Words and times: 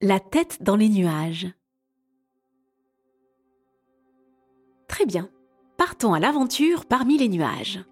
La 0.00 0.20
tête 0.20 0.62
dans 0.62 0.76
les 0.76 0.88
nuages. 0.88 1.52
Très 4.86 5.06
bien, 5.06 5.28
partons 5.76 6.14
à 6.14 6.20
l'aventure 6.20 6.86
parmi 6.86 7.18
les 7.18 7.28
nuages. 7.28 7.84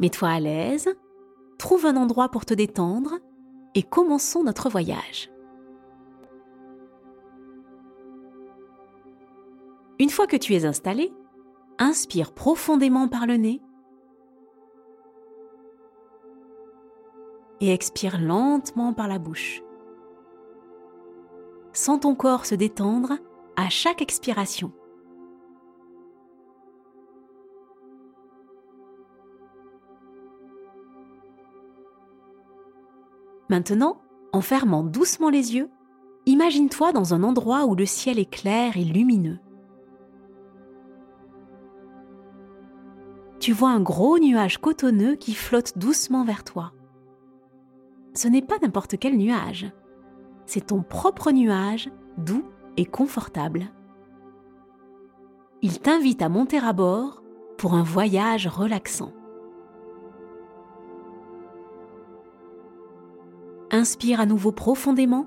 Mets-toi 0.00 0.28
à 0.28 0.40
l'aise, 0.40 0.88
trouve 1.58 1.86
un 1.86 1.94
endroit 1.94 2.28
pour 2.28 2.44
te 2.44 2.54
détendre 2.54 3.20
et 3.76 3.84
commençons 3.84 4.42
notre 4.42 4.68
voyage. 4.68 5.30
Une 10.00 10.10
fois 10.10 10.26
que 10.26 10.36
tu 10.36 10.54
es 10.54 10.64
installé, 10.64 11.12
inspire 11.78 12.34
profondément 12.34 13.06
par 13.06 13.28
le 13.28 13.36
nez 13.36 13.62
et 17.60 17.72
expire 17.72 18.20
lentement 18.20 18.92
par 18.92 19.06
la 19.06 19.20
bouche. 19.20 19.62
Sens 21.72 22.00
ton 22.00 22.14
corps 22.14 22.44
se 22.44 22.54
détendre 22.54 23.14
à 23.56 23.68
chaque 23.68 24.02
expiration. 24.02 24.72
Maintenant, 33.48 34.00
en 34.32 34.40
fermant 34.40 34.82
doucement 34.82 35.28
les 35.28 35.54
yeux, 35.54 35.68
imagine-toi 36.26 36.92
dans 36.92 37.14
un 37.14 37.22
endroit 37.22 37.66
où 37.66 37.74
le 37.74 37.86
ciel 37.86 38.18
est 38.18 38.30
clair 38.30 38.76
et 38.76 38.84
lumineux. 38.84 39.38
Tu 43.40 43.52
vois 43.52 43.70
un 43.70 43.80
gros 43.80 44.18
nuage 44.18 44.58
cotonneux 44.58 45.16
qui 45.16 45.34
flotte 45.34 45.76
doucement 45.76 46.24
vers 46.24 46.44
toi. 46.44 46.72
Ce 48.14 48.28
n'est 48.28 48.42
pas 48.42 48.58
n'importe 48.62 48.98
quel 48.98 49.16
nuage 49.16 49.72
c'est 50.46 50.66
ton 50.66 50.82
propre 50.82 51.30
nuage, 51.30 51.90
doux 52.18 52.44
et 52.76 52.84
confortable. 52.84 53.70
Il 55.62 55.78
t'invite 55.80 56.22
à 56.22 56.28
monter 56.28 56.58
à 56.58 56.72
bord 56.72 57.22
pour 57.56 57.74
un 57.74 57.82
voyage 57.82 58.48
relaxant. 58.48 59.12
Inspire 63.70 64.20
à 64.20 64.26
nouveau 64.26 64.52
profondément 64.52 65.26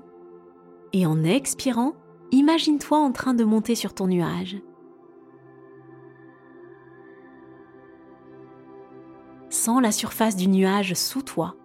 et 0.92 1.06
en 1.06 1.24
expirant, 1.24 1.94
imagine-toi 2.30 2.98
en 2.98 3.12
train 3.12 3.34
de 3.34 3.44
monter 3.44 3.74
sur 3.74 3.94
ton 3.94 4.06
nuage. 4.06 4.56
Sens 9.48 9.80
la 9.80 9.90
surface 9.90 10.36
du 10.36 10.48
nuage 10.48 10.94
sous 10.94 11.22
toi. 11.22 11.56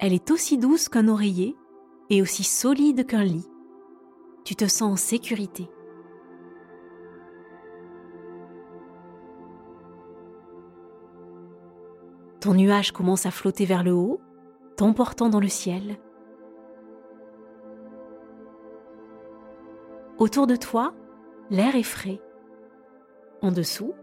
Elle 0.00 0.12
est 0.12 0.30
aussi 0.30 0.58
douce 0.58 0.88
qu'un 0.88 1.06
oreiller 1.06 1.54
et 2.10 2.22
aussi 2.22 2.44
solide 2.44 3.06
qu'un 3.06 3.24
lit. 3.24 3.48
Tu 4.44 4.56
te 4.56 4.66
sens 4.66 4.92
en 4.92 4.96
sécurité. 4.96 5.68
Ton 12.40 12.52
nuage 12.52 12.92
commence 12.92 13.24
à 13.24 13.30
flotter 13.30 13.64
vers 13.64 13.82
le 13.82 13.92
haut, 13.94 14.20
t'emportant 14.76 15.30
dans 15.30 15.40
le 15.40 15.48
ciel. 15.48 15.98
Autour 20.18 20.46
de 20.46 20.56
toi, 20.56 20.92
l'air 21.50 21.74
est 21.74 21.82
frais. 21.82 22.20
En 23.40 23.50
dessous, 23.50 23.94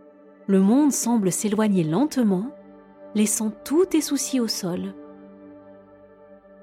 le 0.47 0.59
monde 0.59 0.91
semble 0.91 1.31
s'éloigner 1.31 1.83
lentement, 1.83 2.51
laissant 3.13 3.51
tous 3.63 3.85
tes 3.85 4.01
soucis 4.01 4.39
au 4.39 4.47
sol. 4.47 4.93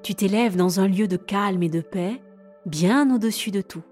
Tu 0.02 0.14
t'élèves 0.14 0.56
dans 0.56 0.80
un 0.80 0.88
lieu 0.88 1.08
de 1.08 1.16
calme 1.16 1.62
et 1.62 1.68
de 1.68 1.80
paix, 1.80 2.22
bien 2.66 3.14
au-dessus 3.14 3.50
de 3.50 3.60
tout. 3.60 3.82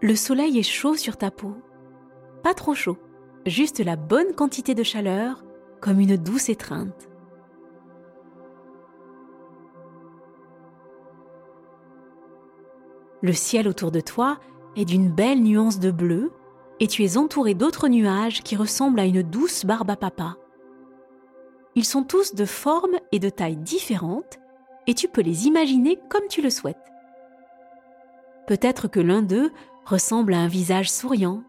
Le 0.00 0.16
soleil 0.16 0.58
est 0.58 0.64
chaud 0.64 0.96
sur 0.96 1.16
ta 1.16 1.30
peau. 1.30 1.54
Pas 2.42 2.54
trop 2.54 2.74
chaud, 2.74 2.98
juste 3.46 3.78
la 3.78 3.94
bonne 3.94 4.34
quantité 4.34 4.74
de 4.74 4.82
chaleur, 4.82 5.44
comme 5.80 6.00
une 6.00 6.16
douce 6.16 6.48
étreinte. 6.48 7.08
Le 13.22 13.32
ciel 13.32 13.68
autour 13.68 13.92
de 13.92 14.00
toi 14.00 14.40
est 14.74 14.84
d'une 14.84 15.08
belle 15.08 15.40
nuance 15.40 15.78
de 15.78 15.92
bleu 15.92 16.32
et 16.82 16.88
tu 16.88 17.04
es 17.04 17.16
entouré 17.16 17.54
d'autres 17.54 17.86
nuages 17.86 18.42
qui 18.42 18.56
ressemblent 18.56 18.98
à 18.98 19.04
une 19.04 19.22
douce 19.22 19.64
barbe 19.64 19.90
à 19.90 19.94
papa. 19.94 20.36
Ils 21.76 21.84
sont 21.84 22.02
tous 22.02 22.34
de 22.34 22.44
forme 22.44 22.96
et 23.12 23.20
de 23.20 23.30
taille 23.30 23.56
différentes 23.56 24.40
et 24.88 24.94
tu 24.94 25.06
peux 25.06 25.20
les 25.20 25.46
imaginer 25.46 25.96
comme 26.08 26.26
tu 26.28 26.42
le 26.42 26.50
souhaites. 26.50 26.92
Peut-être 28.48 28.88
que 28.88 28.98
l'un 28.98 29.22
d'eux 29.22 29.52
ressemble 29.84 30.34
à 30.34 30.40
un 30.40 30.48
visage 30.48 30.90
souriant, 30.90 31.44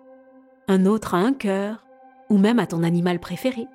un 0.67 0.85
autre 0.85 1.15
à 1.15 1.17
un 1.17 1.33
cœur 1.33 1.83
ou 2.29 2.37
même 2.37 2.59
à 2.59 2.67
ton 2.67 2.83
animal 2.83 3.19
préféré. 3.19 3.65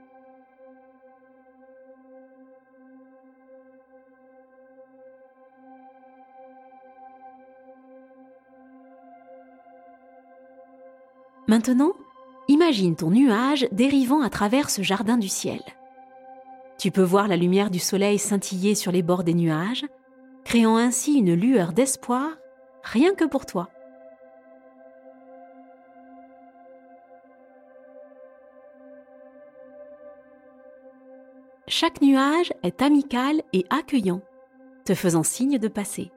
Maintenant, 11.48 11.94
imagine 12.46 12.94
ton 12.94 13.10
nuage 13.10 13.66
dérivant 13.72 14.20
à 14.20 14.28
travers 14.28 14.68
ce 14.68 14.82
jardin 14.82 15.16
du 15.16 15.28
ciel. 15.28 15.62
Tu 16.78 16.90
peux 16.90 17.02
voir 17.02 17.26
la 17.26 17.38
lumière 17.38 17.70
du 17.70 17.78
soleil 17.78 18.18
scintiller 18.18 18.74
sur 18.74 18.92
les 18.92 19.02
bords 19.02 19.24
des 19.24 19.32
nuages, 19.32 19.86
créant 20.44 20.76
ainsi 20.76 21.14
une 21.14 21.32
lueur 21.32 21.72
d'espoir 21.72 22.28
rien 22.82 23.14
que 23.14 23.24
pour 23.24 23.46
toi. 23.46 23.70
Chaque 31.66 32.02
nuage 32.02 32.52
est 32.62 32.82
amical 32.82 33.42
et 33.54 33.64
accueillant, 33.70 34.20
te 34.84 34.94
faisant 34.94 35.22
signe 35.22 35.58
de 35.58 35.68
passer. 35.68 36.10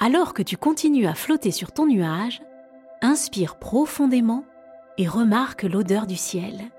Alors 0.00 0.32
que 0.32 0.42
tu 0.42 0.56
continues 0.56 1.06
à 1.06 1.14
flotter 1.14 1.50
sur 1.50 1.72
ton 1.72 1.86
nuage, 1.86 2.40
inspire 3.02 3.56
profondément 3.56 4.44
et 4.96 5.08
remarque 5.08 5.64
l'odeur 5.64 6.06
du 6.06 6.16
ciel. 6.16 6.70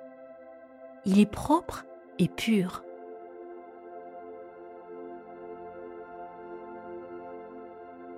Il 1.05 1.19
est 1.19 1.29
propre 1.29 1.85
et 2.17 2.29
pur. 2.29 2.83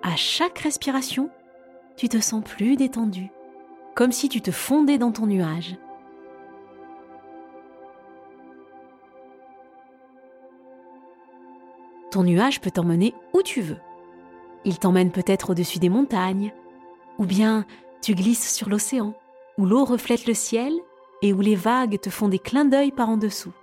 À 0.03 0.15
chaque 0.15 0.59
respiration, 0.59 1.31
tu 1.95 2.07
te 2.07 2.19
sens 2.19 2.43
plus 2.43 2.75
détendu, 2.75 3.31
comme 3.95 4.11
si 4.11 4.29
tu 4.29 4.41
te 4.41 4.51
fondais 4.51 4.99
dans 4.99 5.11
ton 5.11 5.25
nuage. 5.25 5.77
Ton 12.11 12.23
nuage 12.23 12.61
peut 12.61 12.71
t'emmener 12.71 13.15
où 13.33 13.41
tu 13.41 13.61
veux. 13.61 13.77
Il 14.65 14.77
t'emmène 14.77 15.11
peut-être 15.11 15.51
au-dessus 15.51 15.79
des 15.79 15.89
montagnes, 15.89 16.53
ou 17.17 17.25
bien 17.25 17.65
tu 18.01 18.13
glisses 18.13 18.53
sur 18.53 18.69
l'océan, 18.69 19.13
où 19.57 19.65
l'eau 19.65 19.85
reflète 19.85 20.27
le 20.27 20.33
ciel 20.33 20.73
et 21.21 21.33
où 21.33 21.41
les 21.41 21.55
vagues 21.55 21.99
te 21.99 22.09
font 22.09 22.27
des 22.27 22.39
clins 22.39 22.65
d'œil 22.65 22.91
par 22.91 23.09
en 23.09 23.17
dessous. 23.17 23.53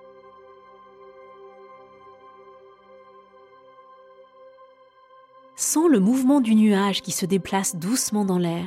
Sens 5.57 5.89
le 5.89 5.99
mouvement 5.99 6.41
du 6.41 6.55
nuage 6.55 7.03
qui 7.03 7.11
se 7.11 7.27
déplace 7.27 7.75
doucement 7.75 8.25
dans 8.25 8.39
l'air. 8.39 8.67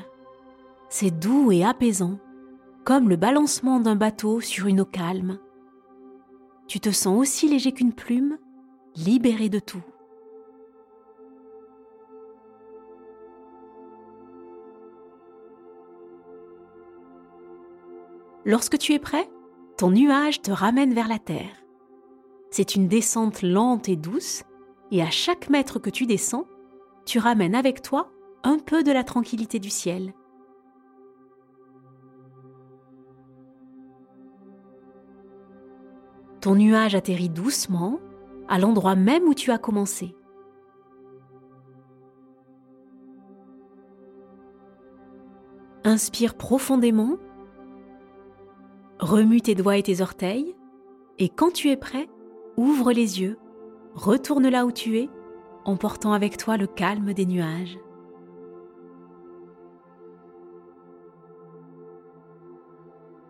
C'est 0.89 1.11
doux 1.11 1.51
et 1.51 1.63
apaisant, 1.63 2.19
comme 2.83 3.07
le 3.07 3.15
balancement 3.15 3.79
d'un 3.79 3.95
bateau 3.95 4.41
sur 4.41 4.67
une 4.67 4.81
eau 4.81 4.85
calme. 4.85 5.39
Tu 6.67 6.81
te 6.81 6.89
sens 6.89 7.17
aussi 7.17 7.47
léger 7.47 7.71
qu'une 7.71 7.93
plume, 7.93 8.37
libéré 8.95 9.47
de 9.47 9.59
tout. 9.59 9.83
Lorsque 18.45 18.77
tu 18.79 18.93
es 18.93 18.99
prêt, 18.99 19.29
ton 19.77 19.91
nuage 19.91 20.41
te 20.41 20.51
ramène 20.51 20.93
vers 20.93 21.07
la 21.07 21.19
Terre. 21.19 21.63
C'est 22.49 22.75
une 22.75 22.87
descente 22.87 23.43
lente 23.43 23.87
et 23.87 23.95
douce, 23.95 24.43
et 24.91 25.01
à 25.01 25.11
chaque 25.11 25.49
mètre 25.49 25.79
que 25.79 25.89
tu 25.89 26.05
descends, 26.05 26.45
tu 27.05 27.19
ramènes 27.19 27.55
avec 27.55 27.81
toi 27.81 28.11
un 28.43 28.57
peu 28.57 28.83
de 28.83 28.91
la 28.91 29.03
tranquillité 29.03 29.59
du 29.59 29.69
ciel. 29.69 30.13
Ton 36.41 36.55
nuage 36.55 36.95
atterrit 36.95 37.29
doucement 37.29 37.99
à 38.47 38.57
l'endroit 38.57 38.95
même 38.95 39.23
où 39.23 39.35
tu 39.35 39.51
as 39.51 39.59
commencé. 39.59 40.15
Inspire 45.83 46.35
profondément 46.35 47.17
remue 49.01 49.41
tes 49.41 49.55
doigts 49.55 49.77
et 49.77 49.83
tes 49.83 50.01
orteils, 50.01 50.55
et 51.17 51.27
quand 51.27 51.51
tu 51.51 51.69
es 51.69 51.77
prêt, 51.77 52.07
ouvre 52.55 52.93
les 52.93 53.19
yeux, 53.19 53.37
retourne 53.95 54.47
là 54.47 54.65
où 54.65 54.71
tu 54.71 54.97
es, 54.97 55.09
en 55.65 55.75
portant 55.75 56.13
avec 56.13 56.37
toi 56.37 56.55
le 56.55 56.67
calme 56.67 57.13
des 57.13 57.25
nuages. 57.25 57.77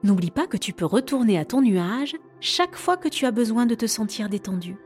N'oublie 0.03 0.31
pas 0.31 0.47
que 0.47 0.57
tu 0.57 0.73
peux 0.73 0.85
retourner 0.85 1.37
à 1.37 1.45
ton 1.45 1.61
nuage 1.61 2.15
chaque 2.39 2.75
fois 2.75 2.97
que 2.97 3.07
tu 3.07 3.25
as 3.25 3.31
besoin 3.31 3.65
de 3.65 3.75
te 3.75 3.85
sentir 3.85 4.29
détendu. 4.29 4.77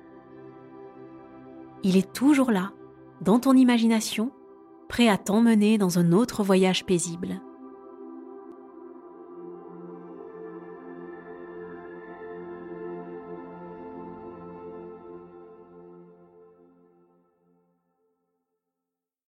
Il 1.83 1.97
est 1.97 2.13
toujours 2.13 2.51
là, 2.51 2.73
dans 3.21 3.39
ton 3.39 3.53
imagination, 3.53 4.31
prêt 4.89 5.07
à 5.07 5.17
t'emmener 5.17 5.77
dans 5.77 5.99
un 5.99 6.11
autre 6.11 6.43
voyage 6.43 6.85
paisible. 6.85 7.41